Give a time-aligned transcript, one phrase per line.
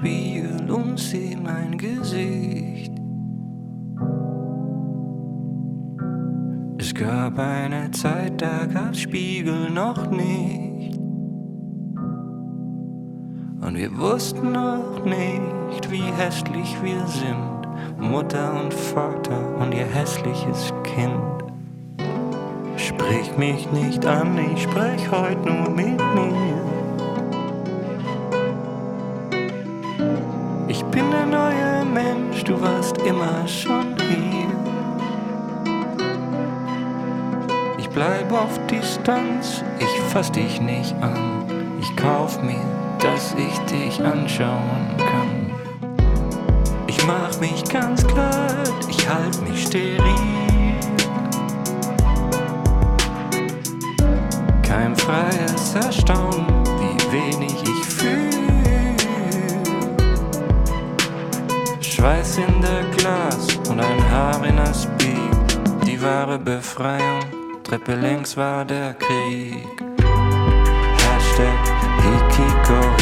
[0.00, 2.90] Spiegel und seh mein Gesicht.
[6.78, 10.96] Es gab eine Zeit, da gab's Spiegel noch nicht.
[13.60, 18.00] Und wir wussten noch nicht, wie hässlich wir sind.
[18.00, 21.44] Mutter und Vater und ihr hässliches Kind.
[22.76, 26.79] Sprich mich nicht an, ich sprech heute nur mit mir.
[32.40, 34.46] Mensch, du warst immer schon hier.
[37.78, 41.44] Ich bleib auf Distanz, ich fass dich nicht an.
[41.80, 42.64] Ich kauf mir,
[43.00, 45.52] dass ich dich anschauen kann.
[46.86, 50.00] Ich mach mich ganz glatt, ich halt mich steril.
[54.62, 56.46] Kein freies Erstaunen,
[56.78, 58.09] wie wenig ich fühl.
[62.00, 65.84] Schweiß in der Glas und ein Haar in das Bieg.
[65.84, 67.20] Die wahre Befreiung,
[67.62, 69.68] Treppe längs war der Krieg.
[70.96, 71.60] Hashtag
[72.02, 72.99] Hikiko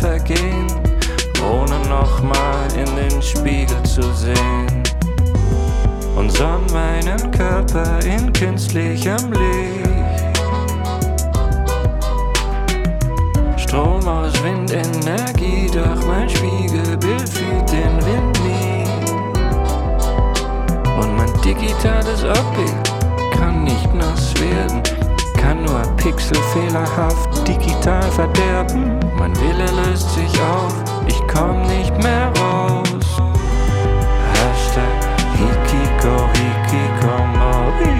[0.00, 0.66] Vergehen,
[1.42, 4.82] ohne nochmal in den Spiegel zu sehen.
[6.16, 10.36] Und sonn meinen Körper in künstlichem Licht.
[13.56, 18.84] Strom aus Windenergie, doch mein Spiegelbild fühlt den Wind nie.
[21.00, 22.92] Und mein digitales Abbild
[23.38, 24.82] kann nicht nass werden,
[26.06, 28.98] kann nur pixelfehlerhaft digital verderben.
[29.18, 30.74] Mein Wille löst sich auf,
[31.06, 32.84] ich komm nicht mehr raus.
[34.32, 34.84] Hashtag
[35.38, 37.96] Hikiko Hikikomori.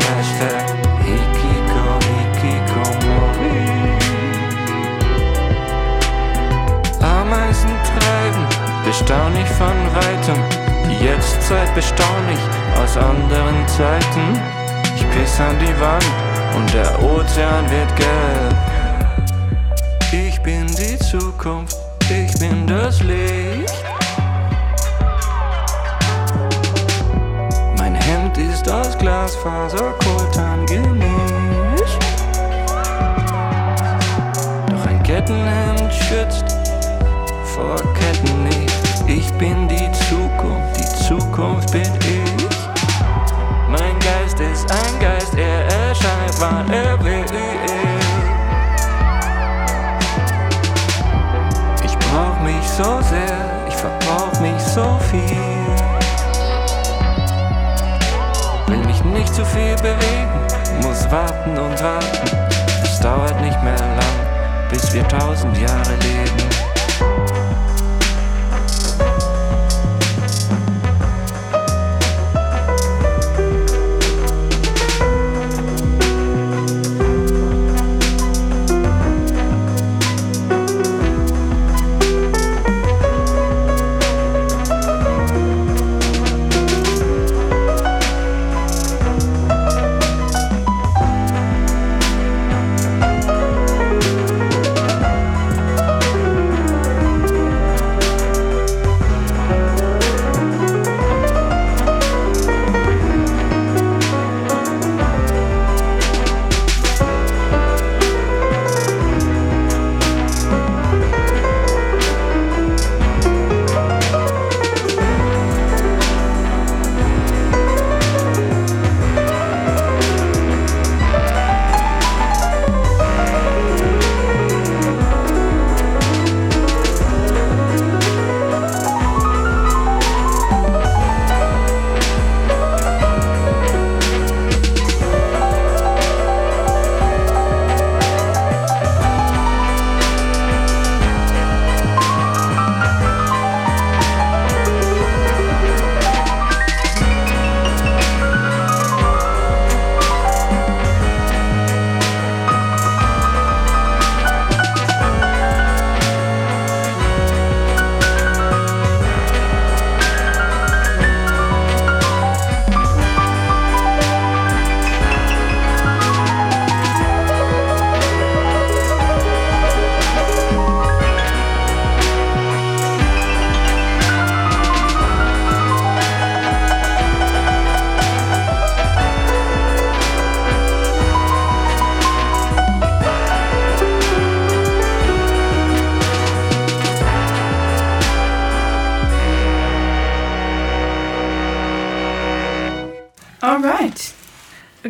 [0.00, 0.66] Hashtag
[1.04, 3.62] Hikiko Hikikomori.
[7.00, 8.46] Ameisen treiben,
[8.84, 10.71] bestaunig von weitem.
[11.02, 12.38] Die Jetztzeit bestaunig
[12.80, 14.40] aus anderen Zeiten.
[14.94, 16.06] Ich piss an die Wand
[16.54, 18.56] und der Ozean wird gelb.
[20.12, 21.76] Ich bin die Zukunft,
[22.08, 23.84] ich bin das Licht.
[27.78, 31.98] Mein Hemd ist aus Glasfaser Koltan gemischt.
[34.70, 36.56] Doch ein Kettenhemd schützt
[37.56, 38.72] vor Ketten nicht.
[39.08, 40.51] Ich bin die Zukunft,
[41.12, 42.46] Zukunft bin ich.
[43.68, 47.24] Mein Geist ist ein Geist, er erscheint, wann er will.
[51.84, 55.36] Ich brauch mich so sehr, ich verbrauch mich so viel.
[58.68, 60.40] Will mich nicht zu viel bewegen,
[60.80, 62.36] muss warten und warten.
[62.84, 66.81] Es dauert nicht mehr lang, bis wir tausend Jahre leben.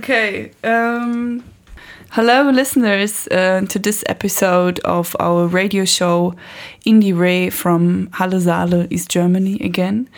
[0.03, 0.51] Okay.
[0.65, 1.45] Um,
[2.11, 6.35] hello, listeners, uh, to this episode of our radio show
[6.85, 10.09] Indiere from Halle Saale, East Germany again.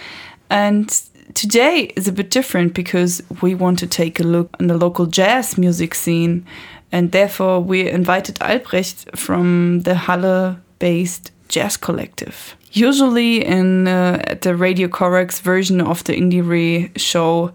[0.49, 0.89] And
[1.35, 5.05] today is a bit different because we want to take a look on the local
[5.05, 6.47] jazz music scene.
[6.91, 12.57] And therefore, we invited Albrecht from the Halle based jazz collective.
[12.73, 17.53] Usually, in uh, the Radio Corax version of the Indiere show,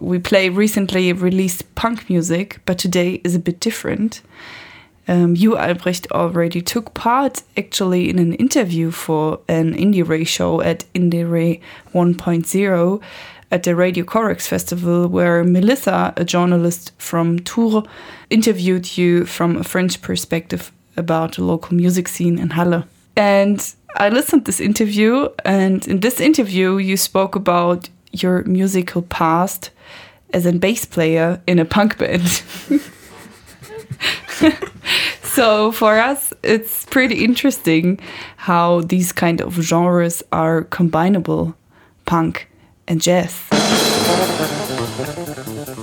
[0.00, 4.22] we play recently released punk music, but today is a bit different.
[5.08, 10.84] Um, you, Albrecht, already took part actually in an interview for an Indiere show at
[10.94, 11.60] Indiere
[11.94, 13.02] 1.0
[13.50, 17.84] at the Radio Corax Festival, where Melissa, a journalist from Tours,
[18.28, 22.84] interviewed you from a French perspective about the local music scene in Halle.
[23.16, 29.02] And I listened to this interview, and in this interview, you spoke about your musical
[29.02, 29.70] past
[30.32, 32.28] as a bass player in a punk band.
[35.22, 37.98] so for us, it's pretty interesting
[38.36, 41.54] how these kind of genres are combinable,
[42.04, 42.48] punk
[42.86, 43.46] and jazz.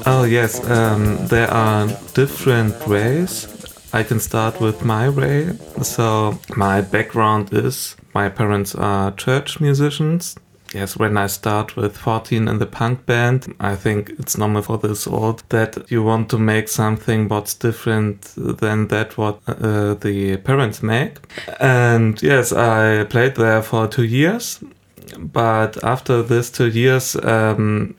[0.08, 3.48] Oh yes, um, there are different ways.
[3.94, 5.54] I can start with my way.
[5.82, 10.36] So my background is my parents are church musicians
[10.76, 14.78] yes, when I start with 14 in the punk band, I think it's normal for
[14.78, 20.38] this old that you want to make something what's different than that what uh, the
[20.38, 21.18] parents make.
[21.60, 24.60] And yes, I played there for two years,
[25.18, 27.96] but after this two years, um,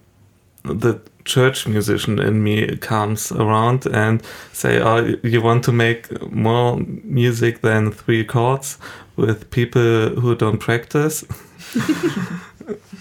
[0.65, 6.79] the church musician in me comes around and say, "Oh, you want to make more
[7.05, 8.79] music than three chords
[9.17, 11.25] with people who don't practice?"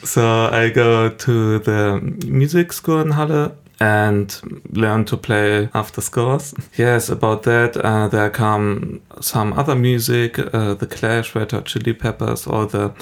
[0.06, 4.42] so I go to the music school in Halle and
[4.72, 6.54] learn to play after scores.
[6.78, 11.94] Yes, about that, uh, there come some other music, uh, the Clash, Red Hot Chili
[11.94, 12.94] Peppers, or the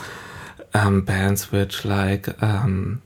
[0.74, 3.02] um, bands which like um,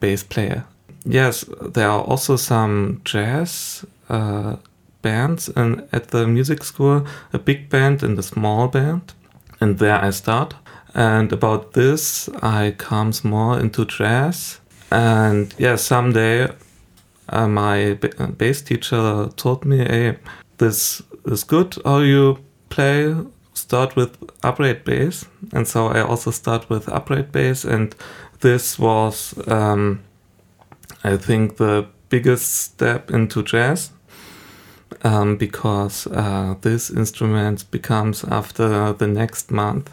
[0.00, 0.64] bass player.
[1.04, 4.56] Yes, there are also some jazz uh,
[5.02, 9.14] bands and at the music school, a big band and a small band,
[9.60, 10.54] and there I start.
[10.94, 14.60] And about this, I comes more into jazz.
[14.90, 16.48] And yeah, someday
[17.28, 17.94] uh, my
[18.38, 20.18] bass teacher told me, hey,
[20.58, 23.14] this is good how you play.
[23.54, 25.26] Start with upright bass.
[25.52, 27.64] And so I also start with upright bass.
[27.64, 27.94] And
[28.40, 30.00] this was, um,
[31.04, 33.90] I think, the biggest step into jazz.
[35.04, 39.90] Um, because uh, this instrument becomes after the next month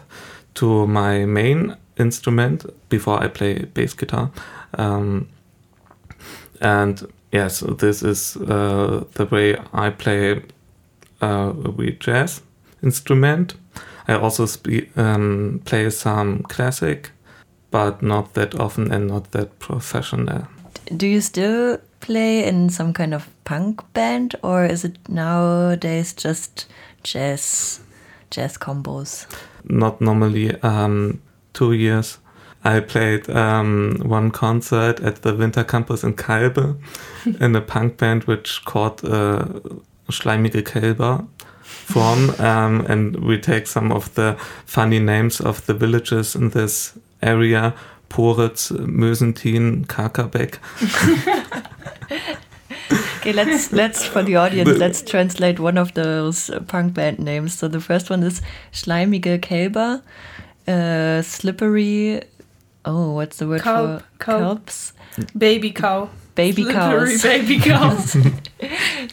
[0.56, 4.30] to my main instrument before I play bass guitar.
[4.74, 5.28] Um,
[6.60, 10.42] and yes, this is uh, the way I play
[11.22, 12.42] uh, a jazz
[12.82, 13.54] instrument.
[14.08, 14.46] I also
[14.96, 17.10] um, play some classic,
[17.70, 20.46] but not that often and not that professional.
[20.96, 26.66] Do you still play in some kind of punk band, or is it nowadays just
[27.02, 27.80] jazz,
[28.36, 29.26] jazz combos?
[29.68, 31.20] not normally um,
[31.52, 32.18] two years.
[32.64, 36.76] I played um, one concert at the Winter Campus in Kalbe
[37.40, 39.44] in a punk band which called uh,
[40.10, 41.26] Schleimige Kälber
[41.62, 42.30] form.
[42.40, 47.74] Um, and we take some of the funny names of the villages in this area
[48.08, 50.58] Poritz, Mösentin, Karkabeck.
[53.26, 57.58] okay, let's let's for the audience let's translate one of those punk band names.
[57.58, 58.42] So the first one is
[58.72, 60.02] Schleimige Kälber,
[60.68, 62.22] uh, slippery.
[62.84, 64.92] Oh, what's the word Kalb, for kelps?
[65.36, 66.08] Baby cow.
[66.34, 67.22] Baby slippery cows.
[67.32, 68.16] baby cows.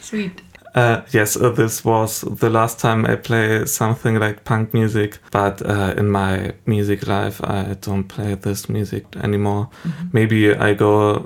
[0.00, 0.42] Sweet.
[0.74, 5.62] Uh, yes, uh, this was the last time I play something like punk music, but
[5.62, 9.68] uh, in my music life, I don't play this music anymore.
[9.84, 10.08] Mm -hmm.
[10.12, 11.20] Maybe I go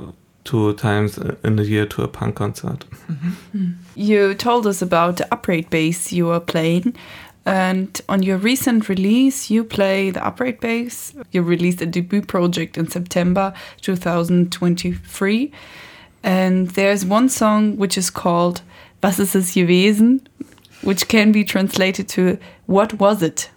[0.48, 2.86] two times in a year to a punk concert.
[3.08, 3.72] Mm -hmm.
[3.94, 6.94] You told us about the upright bass you are playing.
[7.44, 11.14] And on your recent release, you play the upright bass.
[11.30, 15.50] You released a debut project in September 2023.
[16.22, 18.62] And there's one song which is called
[19.02, 20.20] Was ist es gewesen?
[20.82, 22.22] Which can be translated to
[22.66, 23.50] What was it?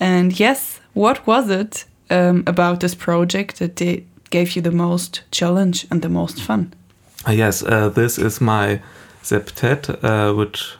[0.00, 5.22] And yes, what was it um, about this project that they gave you the most
[5.30, 6.74] challenge and the most fun?
[7.26, 8.80] Uh, yes, uh, this is my
[9.22, 10.76] septet, uh, which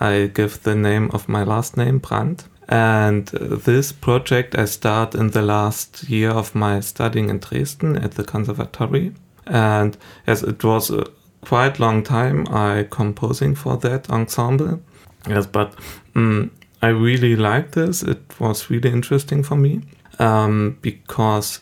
[0.00, 2.44] I give the name of my last name, Brandt.
[2.68, 7.96] And uh, this project I start in the last year of my studying in Dresden
[7.96, 9.12] at the conservatory.
[9.46, 9.96] And
[10.26, 11.06] as it was a
[11.42, 14.80] quite long time I composing for that ensemble.
[15.28, 15.74] Yes, but
[16.14, 18.02] um, I really liked this.
[18.02, 19.82] It was really interesting for me
[20.18, 21.60] um, because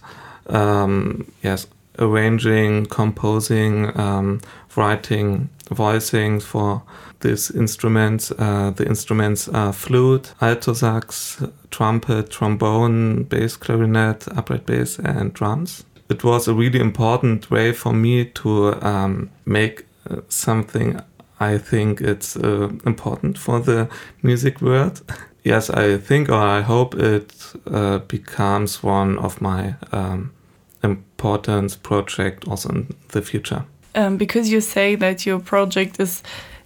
[0.51, 1.67] um, yes,
[1.99, 4.41] arranging, composing, um,
[4.77, 6.83] writing, voicing for
[7.21, 8.33] these instruments.
[8.33, 15.85] Uh, the instruments are flute, alto sax, trumpet, trombone, bass clarinet, upright bass, and drums.
[16.09, 21.01] It was a really important way for me to um, make uh, something
[21.39, 23.89] I think it's uh, important for the
[24.23, 25.01] music world.
[25.45, 27.33] yes, I think or I hope it
[27.67, 30.33] uh, becomes one of my um,
[30.83, 33.65] important project also in the future.
[33.95, 36.23] Um, because you say that your project is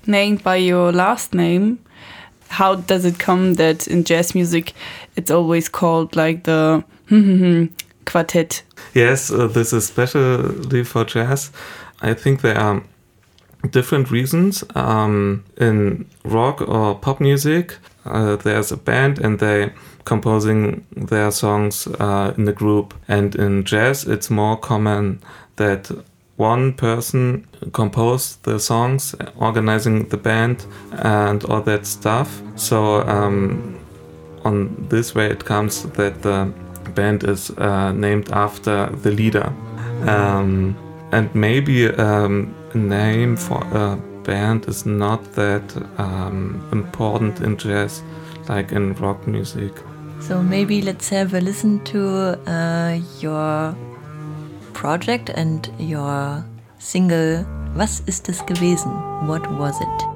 [0.06, 1.78] named by your last name,
[2.48, 4.74] how does it come that in jazz music
[5.16, 6.84] it's always called like the
[8.04, 8.62] quartet?
[8.94, 11.50] Yes, uh, this is especially for jazz.
[12.02, 12.82] I think there are
[13.70, 14.64] different reasons.
[14.74, 19.72] Um, in rock or pop music, uh, there's a band and they
[20.04, 22.94] composing their songs uh, in a group.
[23.08, 25.20] And in jazz, it's more common
[25.56, 25.90] that
[26.36, 32.42] one person composed the songs, organizing the band, and all that stuff.
[32.56, 33.78] So um,
[34.44, 36.52] on this way, it comes that the
[36.94, 39.52] band is uh, named after the leader.
[40.06, 40.76] Um,
[41.12, 45.62] and maybe um, a name for a band is not that
[45.98, 48.02] um, important in jazz
[48.48, 49.72] like in rock music.
[50.26, 53.76] So maybe let's have a listen to uh, your
[54.72, 56.42] project and your
[56.78, 57.44] single
[57.76, 58.92] Was ist es gewesen?
[59.26, 60.13] What was it?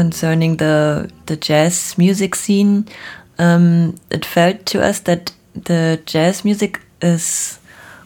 [0.00, 2.84] Concerning the the jazz music scene,
[3.38, 5.32] um, it felt to us that
[5.64, 7.58] the jazz music is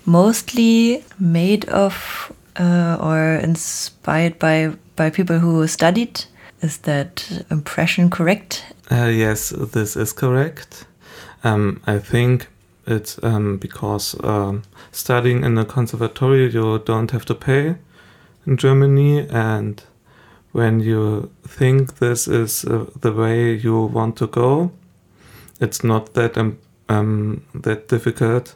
[0.05, 6.25] mostly made of uh, or inspired by by people who studied.
[6.63, 8.65] Is that impression correct?
[8.91, 10.87] Uh, yes, this is correct.
[11.45, 12.49] Um, I think
[12.87, 17.77] it's um, because um, studying in a conservatory you don't have to pay
[18.47, 19.83] in Germany, and
[20.55, 24.71] when you think this is uh, the way you want to go,
[25.61, 28.55] it's not that um, um, that difficult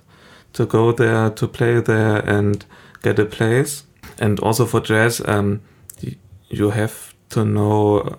[0.52, 2.64] to go there to play there and
[3.02, 3.82] get a place.
[4.20, 5.60] And also for jazz, um,
[6.48, 8.18] you have to know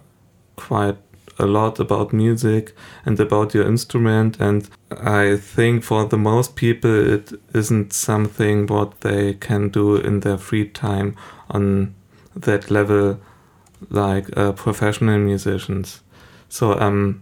[0.58, 0.98] quite
[1.38, 7.14] a lot about music and about your instrument and i think for the most people
[7.14, 11.16] it isn't something what they can do in their free time
[11.50, 11.96] on
[12.36, 13.18] that level
[13.90, 16.02] like uh, professional musicians
[16.50, 17.22] so um,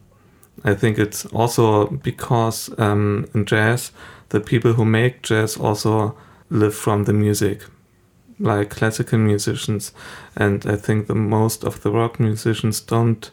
[0.64, 3.92] i think it's also because um, in jazz
[4.30, 6.16] the people who make jazz also
[6.50, 7.62] live from the music
[8.40, 9.92] like classical musicians
[10.36, 13.32] and i think the most of the rock musicians don't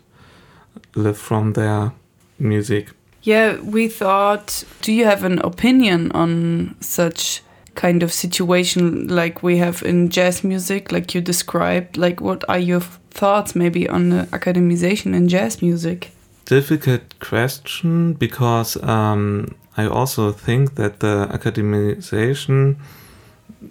[0.95, 1.93] live from their
[2.39, 2.91] music.
[3.23, 7.43] Yeah, we thought, do you have an opinion on such
[7.75, 11.97] kind of situation like we have in jazz music, like you described?
[11.97, 16.11] Like, what are your thoughts maybe on the academization in jazz music?
[16.45, 22.77] Difficult question because um, I also think that the academization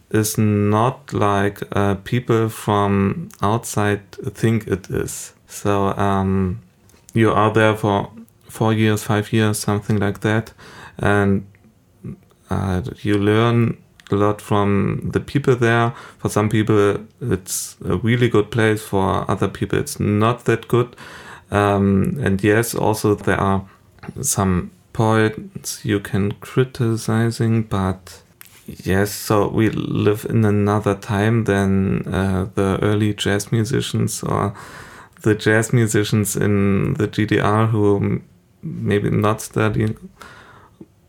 [0.10, 4.02] is not like uh, people from outside
[4.34, 5.34] think it is.
[5.48, 6.62] So um,
[7.13, 8.10] you are there for
[8.50, 10.54] four years, five years, something like that,
[10.98, 11.46] and
[12.50, 13.83] uh, you learn
[14.13, 15.93] a lot from the people there.
[16.19, 18.82] For some people, it's a really good place.
[18.84, 20.95] For other people, it's not that good.
[21.52, 23.65] Um, and yes, also there are
[24.21, 28.21] some points you can criticizing, but
[28.65, 34.54] yes, so we live in another time than uh, the early jazz musicians or
[35.21, 38.21] the jazz musicians in the GDR who
[38.62, 39.97] maybe not studying,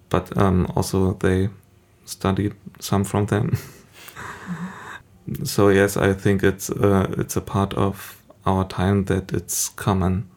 [0.08, 1.48] but um, also they
[2.04, 3.56] studied some from them.
[5.44, 10.28] so yes, I think it's uh, it's a part of our time that it's common.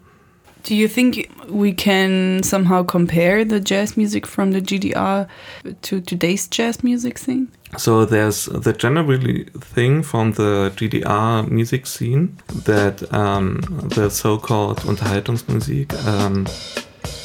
[0.64, 5.28] Do you think we can somehow compare the jazz music from the GDR
[5.84, 7.50] to today's jazz music scene?
[7.78, 13.62] So there's the generally thing from the GDR music scene that um,
[13.96, 16.48] the so-called Unterhaltungsmusik, um,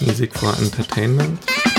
[0.01, 1.72] music for entertainment.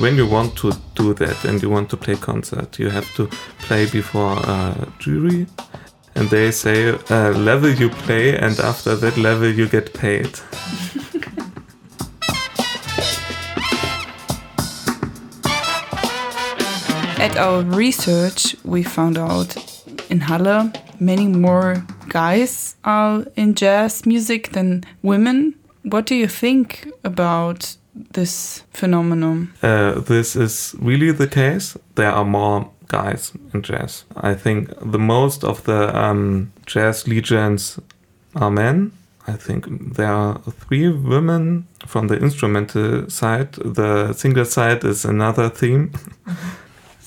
[0.00, 3.26] When you want to do that and you want to play concert, you have to
[3.58, 5.46] play before a jury,
[6.14, 10.30] and they say uh, level you play, and after that level you get paid.
[17.20, 19.54] At our research, we found out
[20.08, 25.54] in Halle many more guys are in jazz music than women.
[25.82, 27.76] What do you think about
[28.12, 29.52] this phenomenon?
[29.62, 31.76] Uh, this is really the case.
[31.94, 34.04] There are more guys in jazz.
[34.16, 37.78] I think the most of the um, jazz legends
[38.34, 38.92] are men.
[39.26, 43.52] I think there are three women from the instrumental side.
[43.52, 45.92] The singer side is another theme.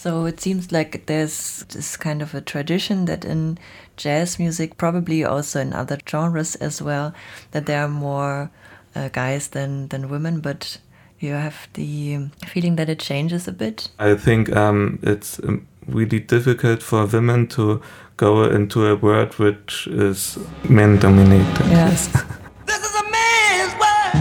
[0.04, 3.58] So it seems like there's this kind of a tradition that in
[3.96, 7.14] jazz music, probably also in other genres as well,
[7.52, 8.52] that there are more
[8.98, 10.78] uh, guys than than women, but
[11.24, 13.90] you have the feeling that it changes a bit.
[13.98, 17.82] I think um, it's um, really difficult for women to
[18.18, 20.38] go into a world which is
[20.70, 21.66] men dominated.
[21.68, 22.08] Yes.
[22.66, 24.16] this is a man's world.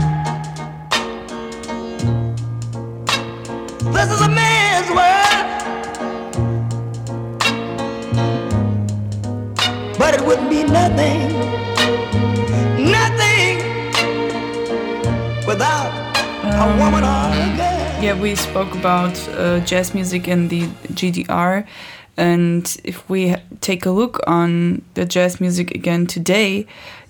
[3.94, 5.18] This is a man's world.
[9.98, 11.71] But it wouldn't be nothing
[18.02, 20.62] Yeah, we spoke about uh, jazz music in the
[20.92, 21.66] GDR,
[22.16, 26.66] and if we take a look on the jazz music again today,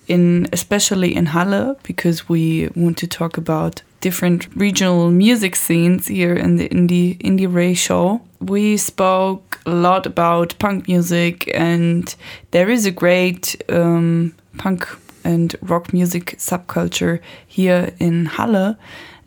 [0.09, 6.35] in especially in Halle because we want to talk about different regional music scenes here
[6.35, 8.21] in the indie Indiere show.
[8.41, 12.15] We spoke a lot about punk music and
[12.51, 14.89] there is a great um, punk
[15.25, 18.77] and rock music subculture here in Halle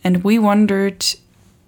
[0.06, 1.06] and we wondered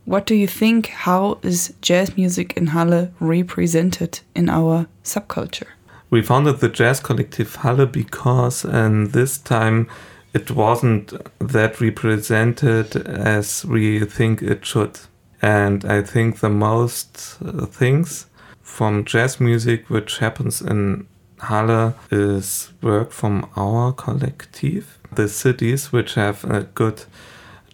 [0.05, 5.71] what do you think how is jazz music in Halle represented in our subculture
[6.09, 9.89] we founded the jazz collective Halle because and this time
[10.37, 14.99] it wasn't that represented as we think it should.
[15.41, 18.27] And I think the most uh, things
[18.61, 21.07] from jazz music which happens in
[21.39, 24.97] Halle is work from our collective.
[25.11, 27.05] The cities which have a good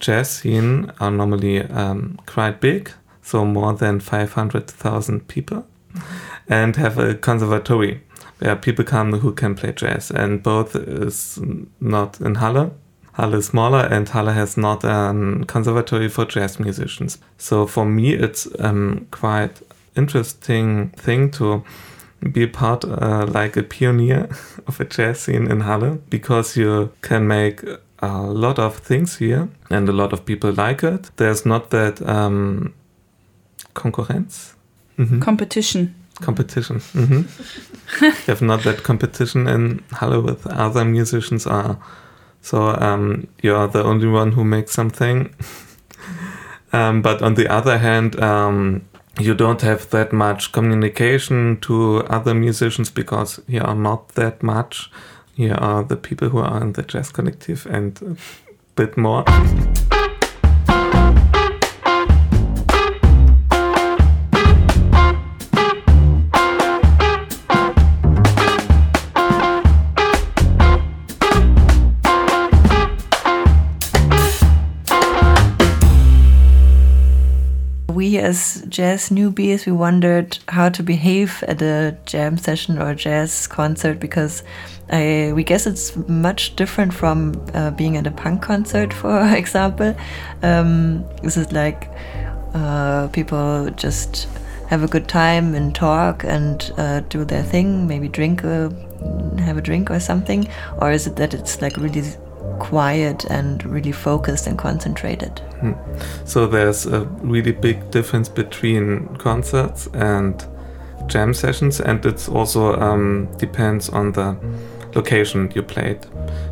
[0.03, 5.65] jazz scene are normally um, quite big, so more than 500,000 people,
[6.49, 8.01] and have a conservatory
[8.39, 10.11] where people come who can play jazz.
[10.11, 11.39] And both is
[11.79, 12.73] not in Halle.
[13.13, 17.19] Halle is smaller and Halle has not a conservatory for jazz musicians.
[17.37, 19.61] So for me, it's um, quite
[19.95, 21.63] interesting thing to
[22.31, 24.29] be part uh, like a pioneer
[24.67, 27.63] of a jazz scene in Halle because you can make
[28.03, 31.11] a lot of things here and a lot of people like it.
[31.15, 32.73] There's not that um,
[33.73, 34.53] concurrence.
[34.97, 35.19] Mm -hmm.
[35.19, 35.95] Competition.
[36.25, 36.81] competition.
[36.93, 37.25] Mm -hmm.
[38.01, 41.75] you have not that competition in Halle with other musicians are.
[42.41, 45.35] So um, you're the only one who makes something.
[46.73, 48.81] um, but on the other hand, um,
[49.19, 54.89] you don't have that much communication to other musicians because you are not that much.
[55.35, 58.15] Here are the people who are in the jazz collective and a
[58.75, 59.23] bit more.
[78.23, 83.99] As jazz newbies, we wondered how to behave at a jam session or jazz concert
[83.99, 84.43] because
[84.89, 89.95] I, we guess it's much different from uh, being at a punk concert, for example.
[90.41, 91.89] Um, this is like
[92.53, 94.27] uh, people just
[94.67, 98.73] have a good time and talk and uh, do their thing, maybe drink, a,
[99.39, 102.03] have a drink or something, or is it that it's like really
[102.59, 105.39] quiet and really focused and concentrated.
[105.59, 105.73] Hmm.
[106.25, 110.45] So there's a really big difference between concerts and
[111.07, 114.35] jam sessions, and it's also um, depends on the
[114.95, 115.99] location you played.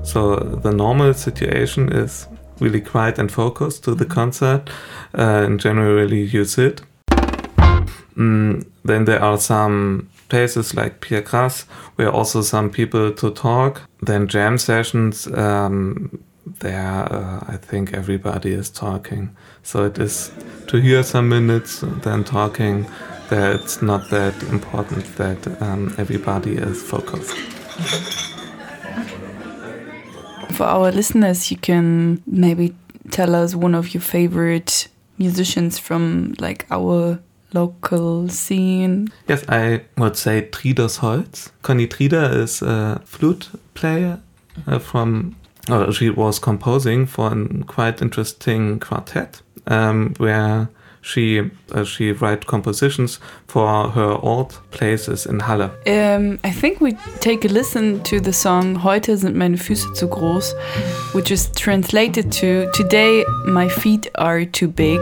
[0.03, 2.27] So the normal situation is
[2.59, 4.13] really quiet and focused to the mm-hmm.
[4.13, 4.69] concert,
[5.17, 6.81] uh, and generally you sit.
[8.15, 11.65] Mm, then there are some places like Pierre Grass,
[11.97, 13.81] where also some people to talk.
[14.01, 16.23] Then jam sessions, um,
[16.61, 19.35] there uh, I think everybody is talking.
[19.61, 20.31] So it is
[20.67, 22.87] to hear some minutes, then talking.
[23.29, 27.35] That it's not that important that um, everybody is focused.
[30.57, 32.73] For our listeners, you can maybe
[33.09, 37.19] tell us one of your favorite musicians from like our
[37.53, 39.09] local scene?
[39.27, 41.51] Yes, I would say Tridas Holz.
[41.61, 44.19] Connie Trider is a flute player
[44.67, 45.35] uh, from,
[45.69, 50.69] uh, she was composing for a quite interesting quartet um, where
[51.01, 55.71] she uh, she write compositions for her old places in Halle.
[55.87, 60.07] Um, I think we take a listen to the song Heute sind meine Füße zu
[60.07, 60.53] groß,
[61.13, 64.99] which is translated to Today my feet are too big.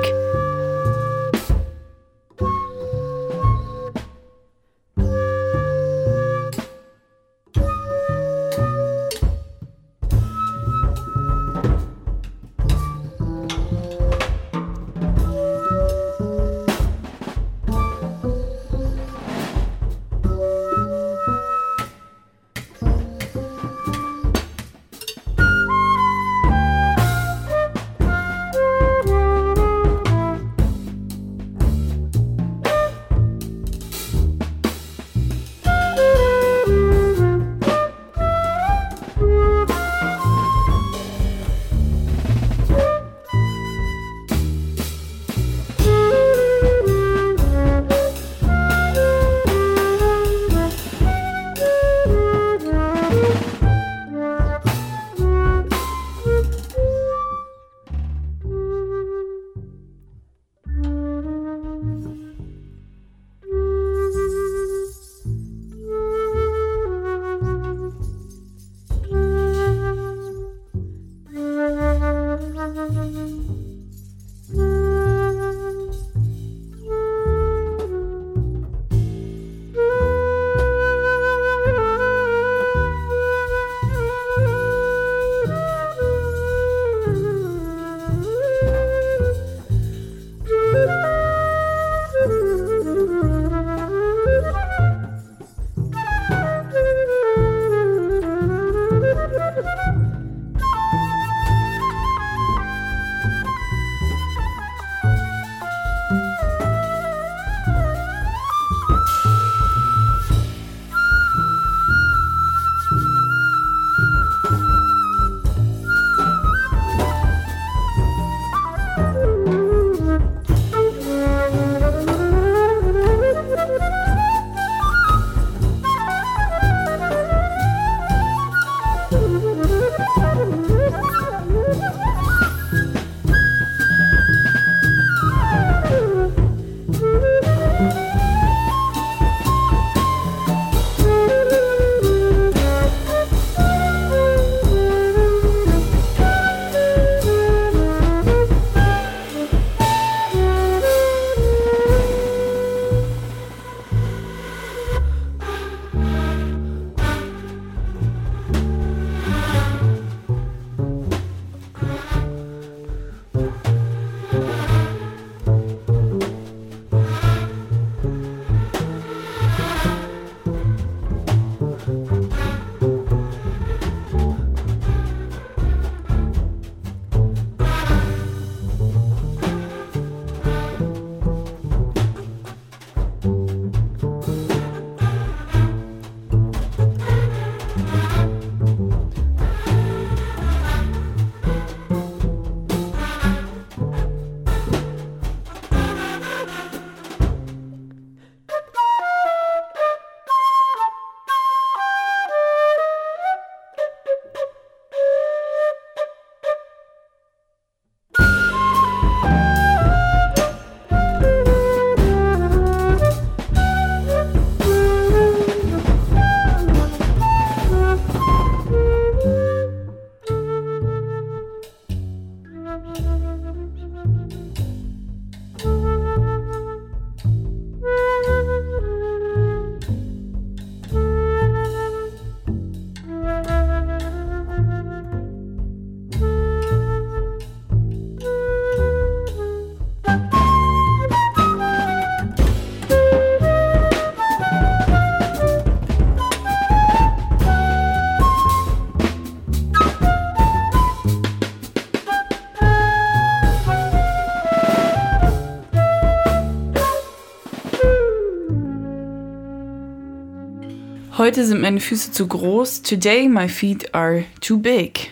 [261.19, 262.81] Heute sind meine Füße zu groß.
[262.81, 265.11] Today my feet are too big.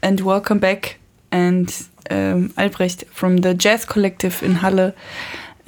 [0.00, 0.98] And welcome back.
[1.30, 1.72] And
[2.10, 4.94] um, Albrecht from the Jazz Collective in Halle.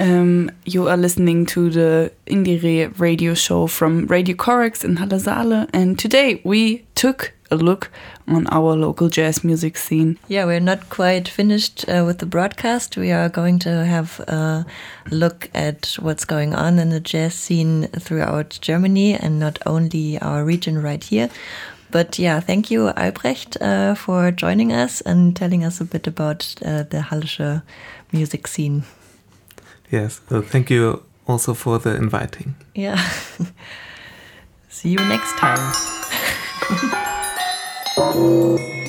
[0.01, 5.69] Um, you are listening to the Indiere radio show from Radio Corax in Halle Saale.
[5.73, 7.91] And today we took a look
[8.29, 10.19] on our local jazz music scene.
[10.29, 12.97] Yeah, we're not quite finished uh, with the broadcast.
[12.97, 14.67] We are going to have a
[15.11, 20.45] look at what's going on in the jazz scene throughout Germany and not only our
[20.45, 21.31] region right here.
[21.91, 26.55] But yeah, thank you, Albrecht, uh, for joining us and telling us a bit about
[26.65, 27.63] uh, the Hallische
[28.13, 28.85] music scene.
[29.91, 32.55] Yes, thank you also for the inviting.
[32.75, 32.97] Yeah.
[34.69, 35.75] See you next time.
[37.97, 38.80] Música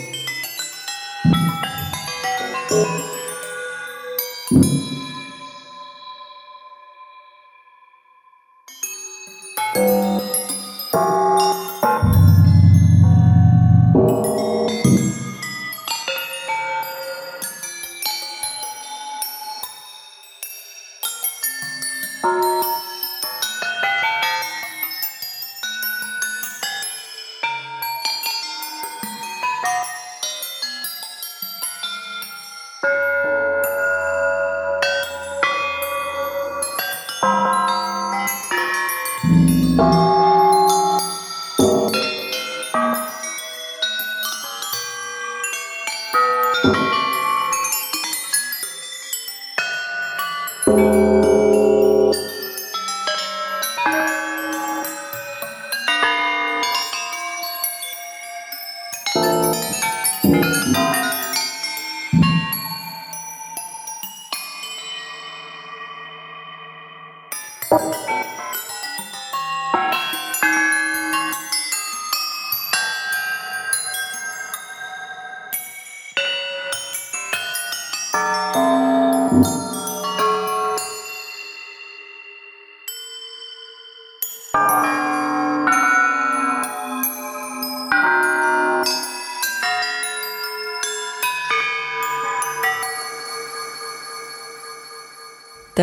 [79.31, 79.39] there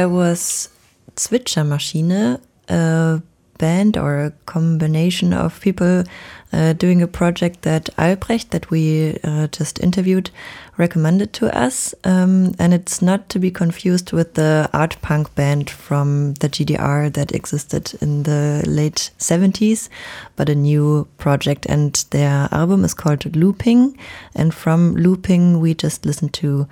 [0.08, 0.68] was
[1.16, 3.22] Zwitschermaschine, a
[3.56, 6.04] band or a combination of people
[6.52, 10.30] uh, doing a project that Albrecht, that we uh, just interviewed,
[10.76, 11.94] recommended to us.
[12.04, 17.12] Um, and it's not to be confused with the art punk band from the GDR
[17.12, 19.88] that existed in the late 70s,
[20.36, 21.66] but a new project.
[21.66, 23.98] And their album is called Looping.
[24.34, 26.66] And from Looping, we just listened to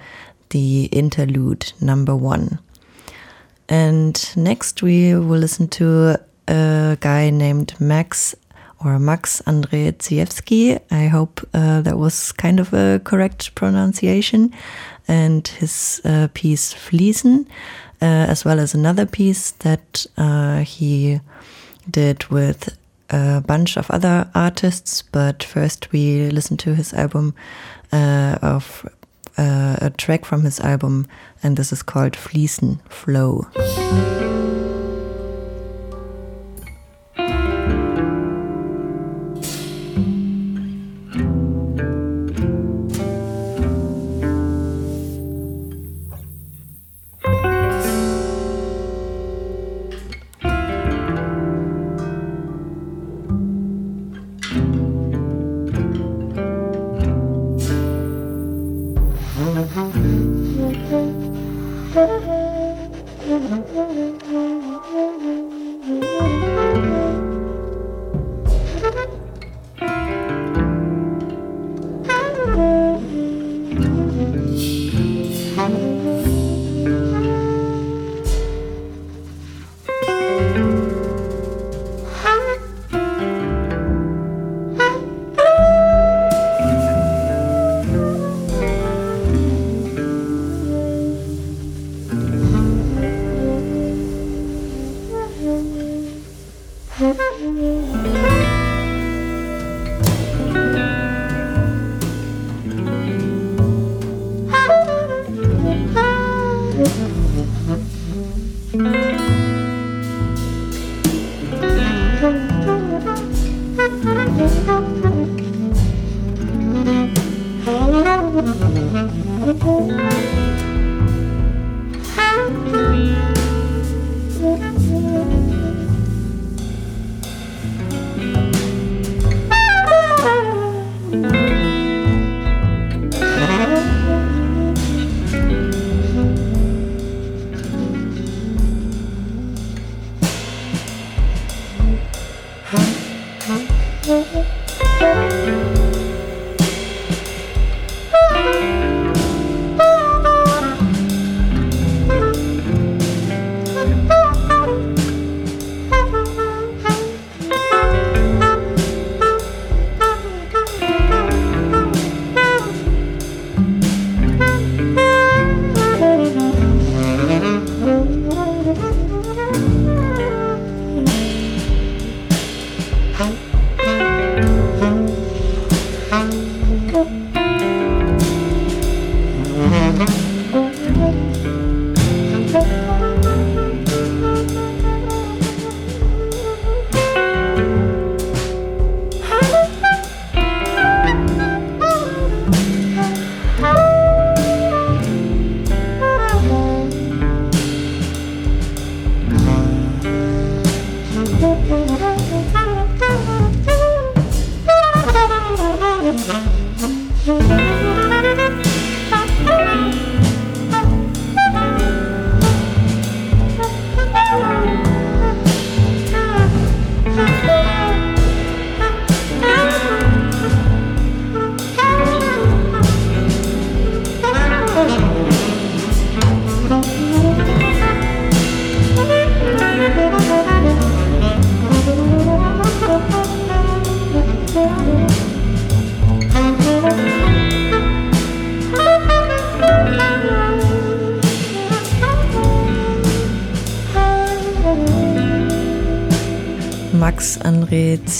[0.50, 2.58] the interlude number one.
[3.68, 6.18] And next we will listen to
[6.48, 8.34] a guy named Max
[8.84, 10.80] or Max Andrzejewski.
[10.90, 14.52] I hope uh, that was kind of a correct pronunciation.
[15.08, 17.46] And his uh, piece Fließen,
[18.02, 21.20] uh, as well as another piece that uh, he
[21.90, 22.76] did with
[23.10, 25.02] a bunch of other artists.
[25.02, 27.34] But first we listen to his album
[27.92, 28.86] uh, of
[29.38, 31.06] a track from his album,
[31.42, 33.46] and this is called Fließen Flow.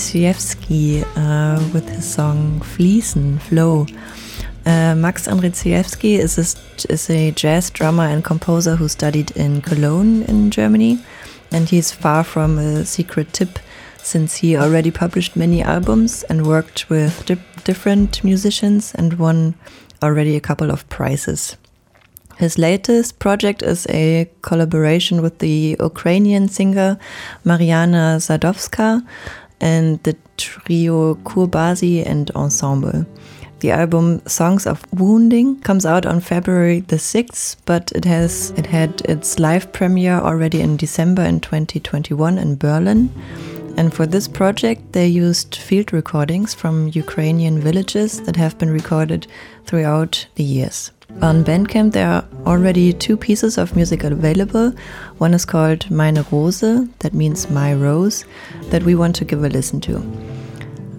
[0.07, 3.85] Andrzejewski uh, with his song Fließen, Flow.
[4.65, 10.23] Uh, Max Andrzejewski is a, is a jazz drummer and composer who studied in Cologne
[10.23, 10.99] in Germany,
[11.51, 13.59] and he's far from a secret tip
[13.97, 19.55] since he already published many albums and worked with di different musicians and won
[20.01, 21.57] already a couple of prizes.
[22.37, 26.97] His latest project is a collaboration with the Ukrainian singer
[27.43, 29.03] Mariana Sadovska
[29.59, 33.05] and the trio Kurbasy and Ensemble.
[33.59, 38.67] The album Songs of Wounding comes out on February the 6th, but it has it
[38.67, 43.09] had its live premiere already in December in 2021 in Berlin.
[43.75, 49.27] And for this project, they used field recordings from Ukrainian villages that have been recorded
[49.65, 50.91] throughout the years.
[51.21, 54.71] On Bandcamp, there are already two pieces of music available.
[55.17, 56.61] One is called Meine Rose,
[56.99, 58.23] that means My Rose,
[58.69, 59.99] that we want to give a listen to.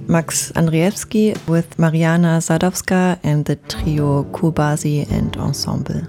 [0.09, 6.03] Max Andrzejewski with Mariana Sadovska and the trio Kurbasy and Ensemble.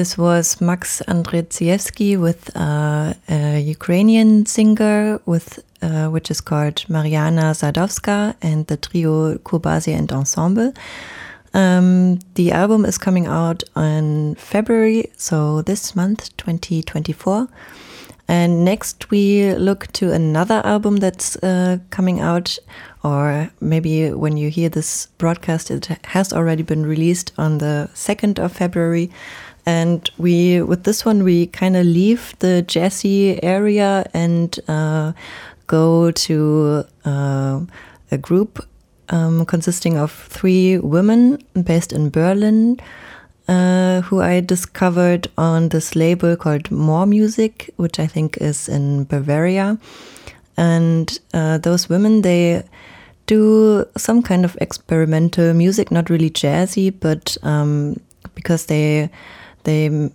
[0.00, 7.52] This was Max Andrzejewski with uh, a Ukrainian singer with uh, which is called Mariana
[7.52, 10.72] Sadovska and the trio Kurbasia and Ensemble.
[11.52, 17.46] Um, the album is coming out in February, so this month, 2024.
[18.26, 22.58] And next, we look to another album that's uh, coming out,
[23.02, 28.38] or maybe when you hear this broadcast, it has already been released on the 2nd
[28.38, 29.10] of February.
[29.66, 35.12] And we, with this one, we kind of leave the jazzy area and uh,
[35.66, 37.60] go to uh,
[38.10, 38.66] a group
[39.10, 42.80] um, consisting of three women based in Berlin.
[43.48, 49.02] Uh, who I discovered on this label called Morr Music, which I think is in
[49.06, 49.76] Bavaria.
[50.56, 52.62] And uh, those women, they
[53.26, 57.98] do some kind of experimental music, not really jazzy, but um,
[58.36, 59.10] because they
[59.64, 60.10] they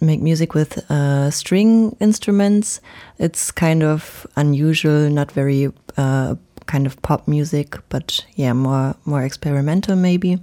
[0.00, 2.80] make music with uh, string instruments,
[3.18, 6.36] it's kind of unusual, not very uh,
[6.66, 10.38] kind of pop music, but yeah, more more experimental maybe.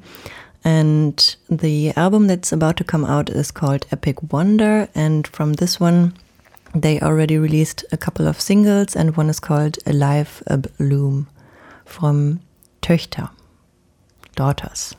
[0.65, 4.89] And the album that's about to come out is called Epic Wonder.
[4.95, 6.15] And from this one,
[6.73, 10.41] they already released a couple of singles, and one is called Alive
[10.77, 11.27] Bloom
[11.85, 12.41] from
[12.81, 13.29] Töchter,
[14.35, 14.95] Daughters.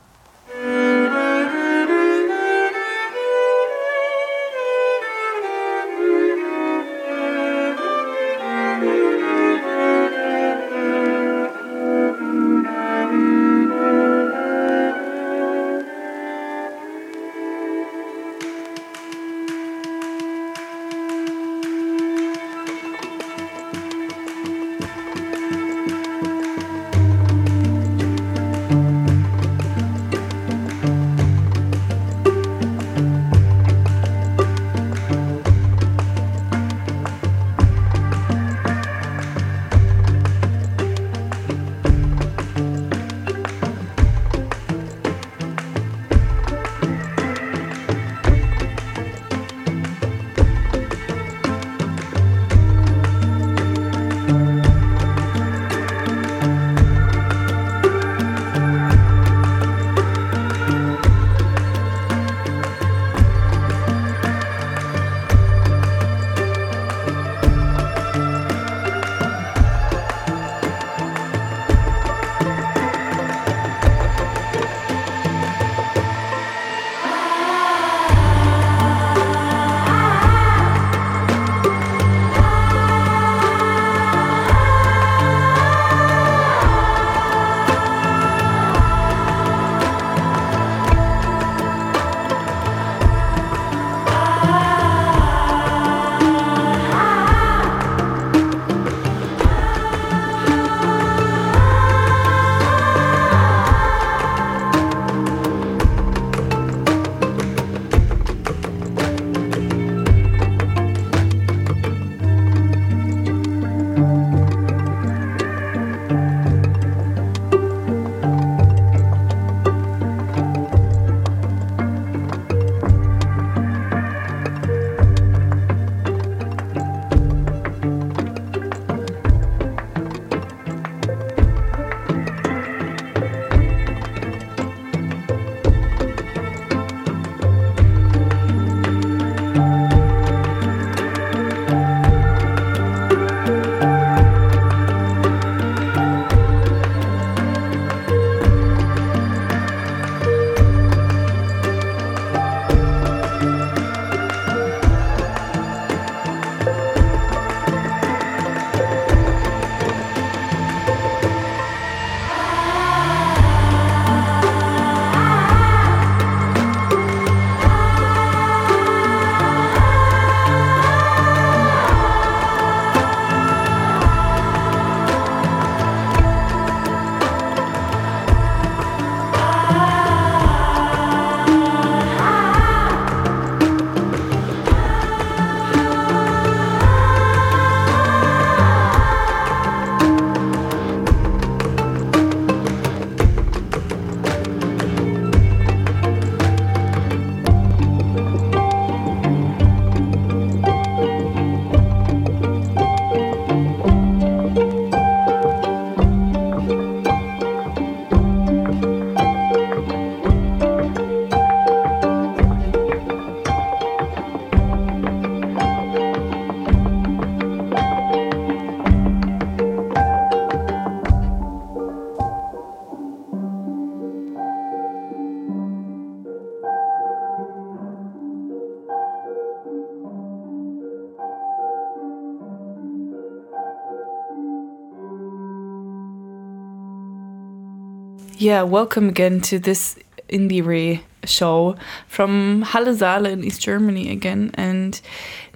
[238.47, 241.75] Yeah, welcome again to this Indiere show
[242.07, 244.53] from Halle Saale in East Germany again.
[244.55, 245.01] And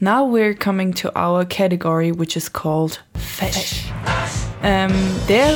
[0.00, 3.86] now we're coming to our category, which is called Fesh.
[4.64, 4.90] Um,
[5.28, 5.54] there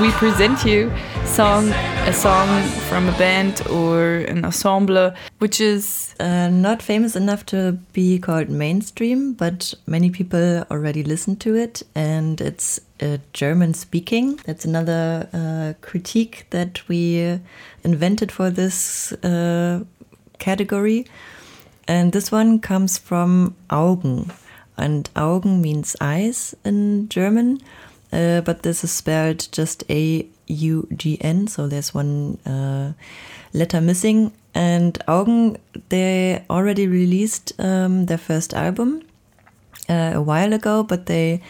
[0.00, 0.90] we present you
[1.32, 7.46] song a song from a band or an ensemble which is uh, not famous enough
[7.46, 13.72] to be called mainstream, but many people already listen to it, and it's uh, German
[13.72, 14.36] speaking.
[14.44, 17.40] That's another uh, critique that we
[17.82, 19.84] invented for this uh,
[20.38, 21.06] category.
[21.88, 24.30] And this one comes from Augn.
[24.76, 27.60] And Augen means eyes in German,
[28.12, 32.92] uh, but this is spelled just A U G N, so there's one uh,
[33.52, 34.32] letter missing.
[34.54, 35.56] And Augn,
[35.88, 39.02] they already released um, their first album
[39.88, 41.40] uh, a while ago, but they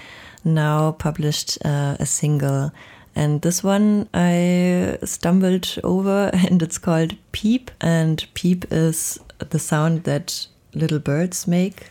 [0.45, 2.73] now published uh, a single.
[3.15, 7.71] And this one I stumbled over, and it's called Peep.
[7.81, 11.89] And Peep is the sound that little birds make.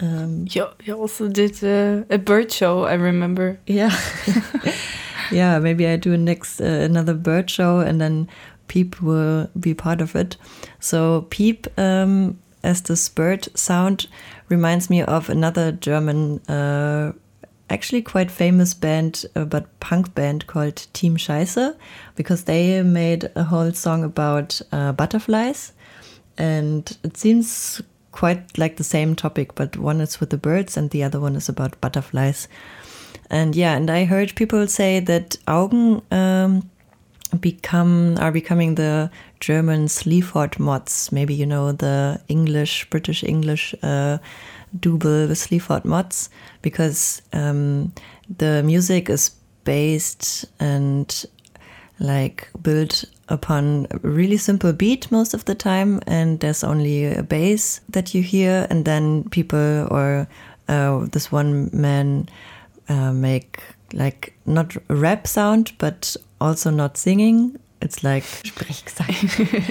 [0.00, 3.58] Um, you, you also did a, a bird show, I remember.
[3.66, 3.96] Yeah.
[5.32, 8.28] yeah, maybe I do next uh, another bird show and then
[8.68, 10.36] Peep will be part of it.
[10.80, 14.06] So Peep um, as this bird sound
[14.48, 17.12] reminds me of another German, uh,
[17.70, 21.74] actually quite famous band, uh, but punk band called Team Scheiße,
[22.14, 25.72] because they made a whole song about uh, butterflies.
[26.38, 30.90] And it seems quite like the same topic, but one is with the birds and
[30.90, 32.46] the other one is about butterflies.
[33.32, 36.70] And yeah, and I heard people say that Augn um,
[37.40, 39.10] become are becoming the
[39.40, 41.10] German Sleaford mods.
[41.10, 44.18] Maybe you know the English, British English uh,
[44.78, 46.28] double with Sleaford mods
[46.60, 47.92] because um,
[48.38, 49.30] the music is
[49.64, 51.24] based and
[51.98, 57.22] like built upon a really simple beat most of the time and there's only a
[57.22, 60.26] bass that you hear and then people or
[60.68, 62.28] uh, this one man
[62.92, 63.62] uh, make
[63.92, 67.58] like not a rap sound but also not singing.
[67.80, 68.24] It's like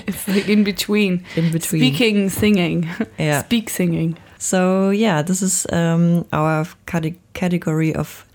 [0.07, 1.26] it's like in between.
[1.36, 1.82] In between.
[1.82, 2.89] Speaking singing.
[3.17, 3.43] Yeah.
[3.43, 4.17] Speak singing.
[4.38, 8.26] So yeah this is um, our cate category of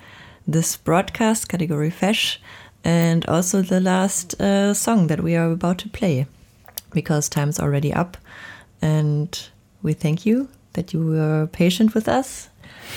[0.46, 2.38] this broadcast category fesh
[2.84, 6.26] and also the last uh, song that we are about to play
[6.92, 8.16] because time's already up
[8.80, 9.48] and
[9.82, 12.48] we thank you that you were patient with us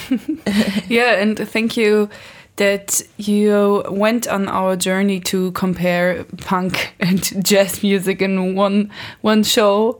[0.88, 2.10] yeah and thank you
[2.56, 8.92] that you went on our journey to compare punk and jazz music in one
[9.22, 10.00] one show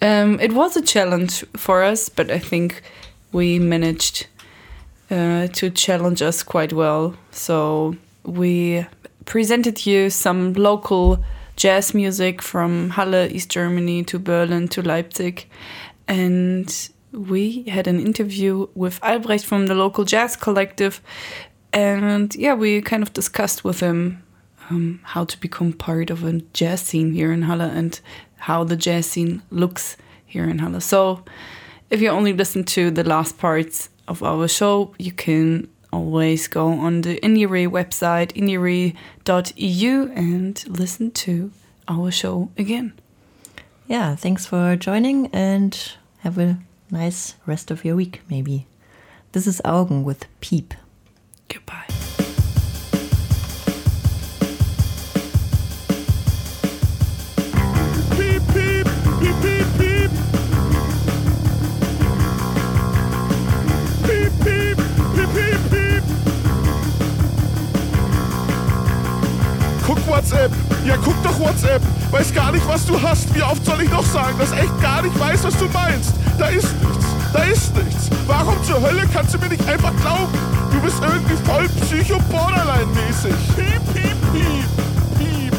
[0.00, 2.82] um, it was a challenge for us but i think
[3.32, 4.26] we managed
[5.10, 8.84] uh, to challenge us quite well so we
[9.24, 11.22] presented you some local
[11.58, 15.46] jazz music from Halle, East Germany to Berlin to Leipzig.
[16.06, 21.00] And we had an interview with Albrecht from the local jazz collective.
[21.72, 24.22] And yeah, we kind of discussed with him
[24.70, 27.98] um, how to become part of a jazz scene here in Halle and
[28.36, 29.96] how the jazz scene looks
[30.26, 30.80] here in Halle.
[30.80, 31.24] So
[31.90, 36.68] if you only listen to the last parts of our show, you can always go
[36.68, 41.50] on the Indiere website, indiere.eu, and listen to
[41.88, 42.92] our show again.
[43.86, 46.58] Yeah, thanks for joining and have a
[46.90, 48.66] nice rest of your week, maybe.
[49.32, 50.74] This is Augen with Peep.
[51.48, 51.86] Goodbye.
[58.16, 58.88] Piep, piep,
[59.20, 60.10] piep, piep, piep.
[64.04, 64.76] Piep, piep,
[65.14, 66.04] piep, piep, piep.
[69.86, 70.52] Guck WhatsApp.
[70.84, 71.82] Ja, guck doch WhatsApp.
[72.10, 73.34] Weiß gar nicht, was du hast.
[73.34, 76.14] Wie oft soll ich noch sagen, dass echt gar nicht weiß, was du meinst?
[76.38, 77.06] Da ist nichts.
[77.32, 78.10] Da ist nichts.
[78.26, 80.32] Warum zur Hölle kannst du mir nicht einfach glauben?
[80.70, 83.34] Du bist irgendwie voll psycho-borderline-mäßig.
[83.56, 84.64] Piep, piep, piep,
[85.18, 85.54] piep.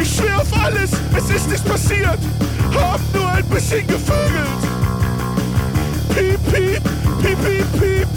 [0.00, 2.18] Ich schwör auf alles, es ist nichts passiert.
[2.74, 4.62] Hab nur ein bisschen gevögelt.
[6.14, 6.82] Piep, piep,
[7.22, 8.08] piep, piep, piep.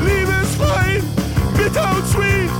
[0.00, 1.02] Liebe ist frei,
[1.56, 2.50] bitter und sweet.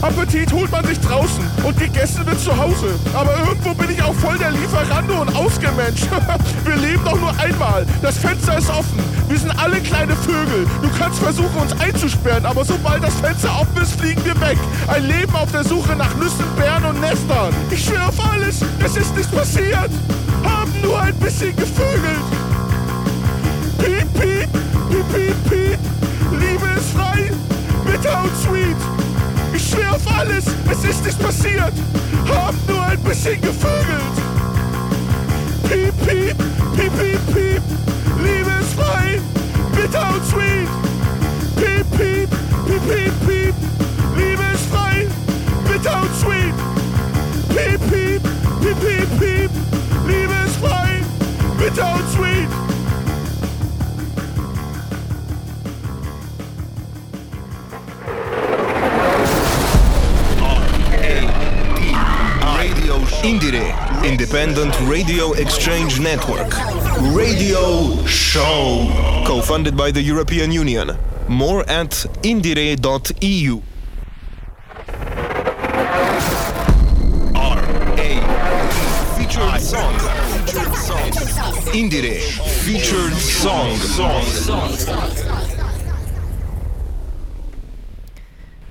[0.00, 2.98] Appetit holt man sich draußen und gegessen wird zu Hause.
[3.14, 6.06] Aber irgendwo bin ich auch voll der Lieferando und ausgemenscht.
[6.64, 7.84] Wir leben doch nur einmal.
[8.00, 9.02] Das Fenster ist offen.
[9.28, 10.66] Wir sind alle kleine Vögel.
[10.82, 14.56] Du kannst versuchen, uns einzusperren, aber sobald das Fenster offen ist, fliegen wir weg.
[14.86, 17.52] Ein Leben auf der Suche nach Nüssen, Beeren und Nestern.
[17.70, 19.90] Ich schwöre auf alles, es ist nichts passiert.
[20.44, 22.24] Haben nur ein bisschen gevögelt.
[23.78, 24.48] Piep, piep,
[24.88, 25.78] piep, piep, piep.
[26.32, 27.30] Liebe ist frei,
[27.84, 28.97] bitter und sweet.
[29.58, 30.44] Ich schwör auf alles.
[30.70, 31.72] es ist nicht passiert,
[32.32, 34.16] haben nur ein bisschen gevögelt.
[35.64, 36.38] Piep, piep,
[36.76, 37.62] piep, piep, piep,
[38.22, 39.20] Liebe ist frei,
[39.74, 40.68] bitter und sweet.
[41.56, 42.30] Piep, piep,
[42.66, 43.54] piep, piep, piep,
[44.16, 45.08] Liebe ist frei,
[45.64, 46.54] bitter und sweet.
[47.48, 48.22] Piep, piep,
[48.62, 49.50] piep, piep,
[50.06, 51.02] piep, ist frei,
[51.58, 52.67] bitter und sweet.
[63.22, 66.54] Indiere, Independent Radio Exchange Network.
[67.14, 68.86] Radio Show.
[69.26, 70.96] Co-funded by the European Union.
[71.28, 73.62] More at indiere.eu.
[79.16, 79.94] Featured song.
[81.74, 82.20] Indiere.
[82.64, 83.78] Featured song.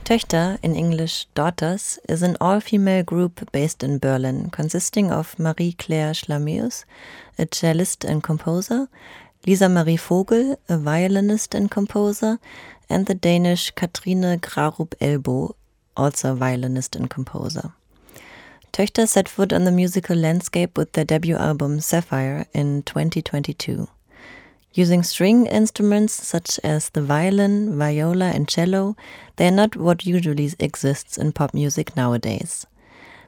[0.07, 6.85] Töchter, in English Daughters, is an all-female group based in Berlin, consisting of Marie-Claire Schlameus,
[7.37, 8.87] a cellist and composer,
[9.45, 12.39] Lisa Marie Vogel, a violinist and composer,
[12.89, 15.55] and the Danish Katrine Grarup Elbo,
[15.97, 17.73] also a violinist and composer.
[18.71, 23.89] Töchter set foot on the musical landscape with their debut album Sapphire in 2022.
[24.77, 28.95] Using string instruments such as the violin, viola, and cello,
[29.37, 32.67] they are not what usually exists in pop music nowadays.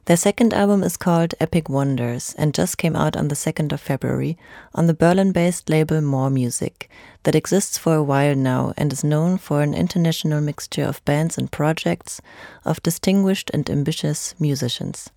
[0.04, 3.80] Their second album is called Epic Wonders and just came out on the 2nd of
[3.80, 4.38] February
[4.76, 6.88] on the Berlin based label Morr Music,
[7.24, 11.36] that exists for a while now and is known for an international mixture of bands
[11.36, 12.20] and projects
[12.64, 15.10] of distinguished and ambitious musicians.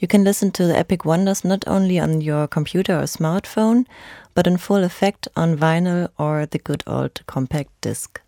[0.00, 3.84] You can listen to the Epic Wonders not only on your computer or smartphone,
[4.32, 8.20] but in full effect on vinyl or the good old compact disc.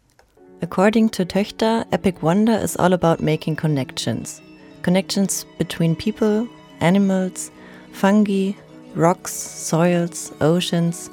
[0.63, 4.43] According to Töchter, Epic Wonder is all about making connections.
[4.83, 6.49] Connections between people,
[6.81, 7.53] animals,
[7.93, 8.53] fungi,
[8.97, 11.09] rocks, soils, oceans,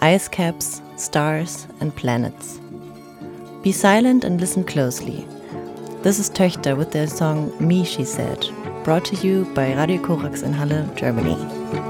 [0.00, 2.58] ice caps, stars, and planets.
[3.62, 5.24] Be silent and listen closely.
[6.02, 8.48] This is Töchter with their song Me, She Said,
[8.84, 11.89] brought to you by Radio Corax in Halle, Germany.